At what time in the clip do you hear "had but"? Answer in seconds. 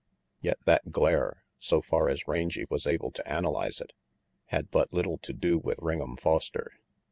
4.47-4.91